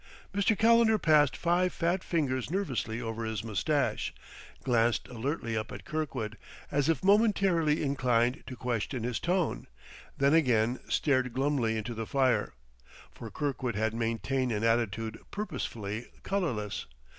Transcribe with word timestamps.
Mr. 0.33 0.57
Calendar 0.57 0.97
passed 0.97 1.37
five 1.37 1.71
fat 1.71 2.03
fingers 2.03 2.49
nervously 2.49 2.99
over 2.99 3.23
his 3.23 3.43
mustache, 3.43 4.11
glanced 4.63 5.07
alertly 5.09 5.55
up 5.55 5.71
at 5.71 5.85
Kirkwood, 5.85 6.39
as 6.71 6.89
if 6.89 7.03
momentarily 7.03 7.83
inclined 7.83 8.41
to 8.47 8.55
question 8.55 9.03
his 9.03 9.19
tone, 9.19 9.67
then 10.17 10.33
again 10.33 10.79
stared 10.89 11.33
glumly 11.33 11.77
into 11.77 11.93
the 11.93 12.07
fire; 12.07 12.55
for 13.11 13.29
Kirkwood 13.29 13.75
had 13.75 13.93
maintained 13.93 14.51
an 14.51 14.63
attitude 14.63 15.19
purposefully 15.29 16.07
colorless. 16.23 16.87